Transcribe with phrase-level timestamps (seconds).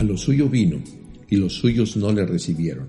[0.00, 0.78] A lo suyo vino,
[1.28, 2.88] y los suyos no le recibieron.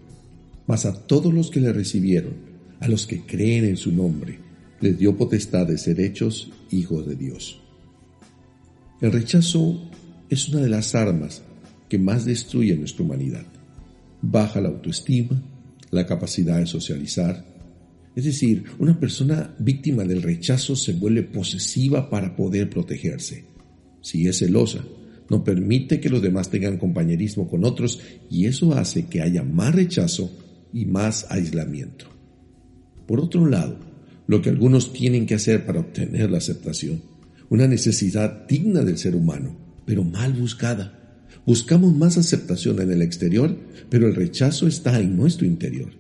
[0.65, 2.35] Mas a todos los que le recibieron,
[2.79, 4.39] a los que creen en su nombre,
[4.79, 7.59] les dio potestad de ser hechos hijos de Dios.
[9.01, 9.91] El rechazo
[10.29, 11.43] es una de las armas
[11.89, 13.45] que más destruye nuestra humanidad.
[14.21, 15.43] Baja la autoestima,
[15.89, 17.45] la capacidad de socializar.
[18.15, 23.43] Es decir, una persona víctima del rechazo se vuelve posesiva para poder protegerse.
[23.99, 24.85] Si es celosa,
[25.32, 29.74] no permite que los demás tengan compañerismo con otros y eso hace que haya más
[29.74, 30.29] rechazo
[30.74, 32.07] y más aislamiento.
[33.07, 33.77] Por otro lado,
[34.27, 37.02] lo que algunos tienen que hacer para obtener la aceptación,
[37.49, 40.99] una necesidad digna del ser humano, pero mal buscada.
[41.46, 43.55] Buscamos más aceptación en el exterior,
[43.90, 45.93] pero el rechazo está en nuestro interior.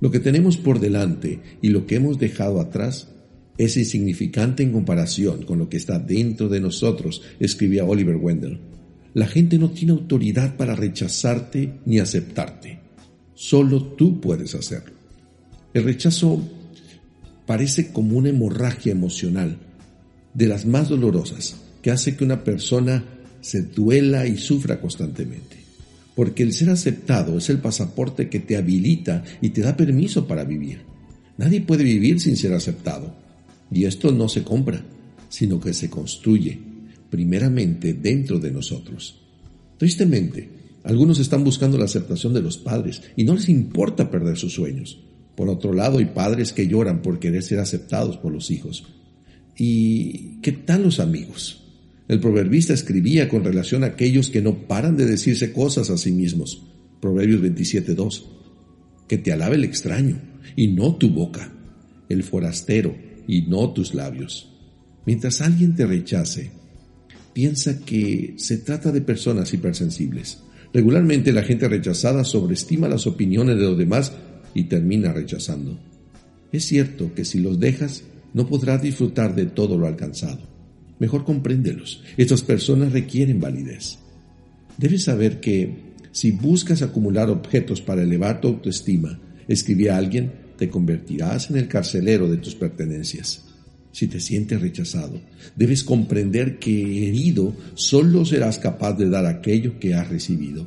[0.00, 3.08] Lo que tenemos por delante y lo que hemos dejado atrás
[3.58, 8.60] es insignificante en comparación con lo que está dentro de nosotros, escribía Oliver Wendell.
[9.14, 12.80] La gente no tiene autoridad para rechazarte ni aceptarte.
[13.34, 14.92] Solo tú puedes hacerlo.
[15.72, 16.42] El rechazo
[17.46, 19.58] parece como una hemorragia emocional,
[20.34, 23.04] de las más dolorosas, que hace que una persona
[23.40, 25.56] se duela y sufra constantemente.
[26.14, 30.44] Porque el ser aceptado es el pasaporte que te habilita y te da permiso para
[30.44, 30.80] vivir.
[31.38, 33.14] Nadie puede vivir sin ser aceptado.
[33.70, 34.82] Y esto no se compra,
[35.28, 36.58] sino que se construye,
[37.10, 39.20] primeramente dentro de nosotros.
[39.78, 40.48] Tristemente,
[40.84, 45.00] algunos están buscando la aceptación de los padres y no les importa perder sus sueños.
[45.34, 48.84] Por otro lado, hay padres que lloran por querer ser aceptados por los hijos.
[49.56, 51.62] ¿Y qué tal los amigos?
[52.08, 56.12] El proverbista escribía con relación a aquellos que no paran de decirse cosas a sí
[56.12, 56.62] mismos.
[57.00, 58.22] Proverbios 27.2.
[59.08, 60.20] Que te alabe el extraño
[60.54, 61.52] y no tu boca,
[62.08, 62.94] el forastero
[63.26, 64.52] y no tus labios.
[65.04, 66.50] Mientras alguien te rechace,
[67.32, 70.38] piensa que se trata de personas hipersensibles.
[70.72, 74.12] Regularmente la gente rechazada sobreestima las opiniones de los demás
[74.54, 75.78] y termina rechazando.
[76.52, 80.40] Es cierto que si los dejas, no podrás disfrutar de todo lo alcanzado.
[80.98, 82.02] Mejor compréndelos.
[82.16, 83.98] Estas personas requieren validez.
[84.78, 91.50] Debes saber que si buscas acumular objetos para elevar tu autoestima, escribía alguien, te convertirás
[91.50, 93.44] en el carcelero de tus pertenencias.
[93.92, 95.20] Si te sientes rechazado,
[95.56, 100.66] debes comprender que herido solo serás capaz de dar aquello que has recibido.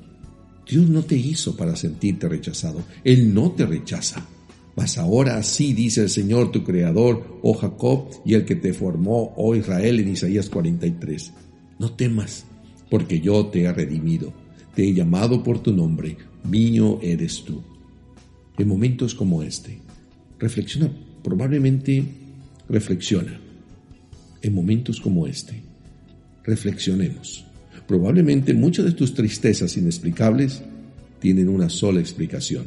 [0.68, 4.28] Dios no te hizo para sentirte rechazado, Él no te rechaza.
[4.76, 9.34] Mas ahora así dice el Señor tu Creador, oh Jacob, y el que te formó,
[9.36, 11.34] oh Israel, en Isaías 43.
[11.80, 12.46] No temas,
[12.90, 14.34] porque yo te he redimido,
[14.76, 17.62] te he llamado por tu nombre, mío eres tú.
[18.60, 19.80] En momentos como este,
[20.38, 20.92] reflexiona,
[21.24, 22.04] probablemente
[22.68, 23.40] reflexiona.
[24.42, 25.62] En momentos como este,
[26.44, 27.46] reflexionemos.
[27.88, 30.62] Probablemente muchas de tus tristezas inexplicables
[31.22, 32.66] tienen una sola explicación.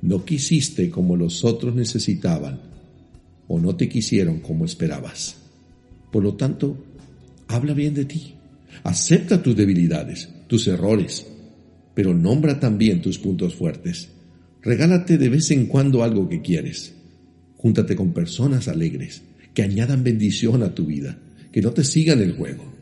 [0.00, 2.60] No quisiste como los otros necesitaban
[3.46, 5.36] o no te quisieron como esperabas.
[6.10, 6.76] Por lo tanto,
[7.46, 8.34] habla bien de ti.
[8.82, 11.28] Acepta tus debilidades, tus errores,
[11.94, 14.08] pero nombra también tus puntos fuertes.
[14.62, 16.94] Regálate de vez en cuando algo que quieres.
[17.56, 19.22] Júntate con personas alegres,
[19.54, 21.18] que añadan bendición a tu vida,
[21.50, 22.72] que no te sigan el juego.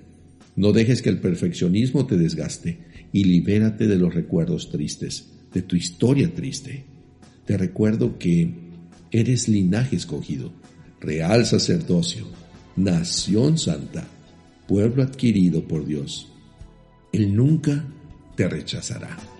[0.56, 2.78] No dejes que el perfeccionismo te desgaste
[3.12, 6.84] y libérate de los recuerdos tristes, de tu historia triste.
[7.46, 8.52] Te recuerdo que
[9.10, 10.52] eres linaje escogido,
[11.00, 12.26] real sacerdocio,
[12.76, 14.06] nación santa,
[14.68, 16.30] pueblo adquirido por Dios.
[17.12, 17.84] Él nunca
[18.36, 19.39] te rechazará.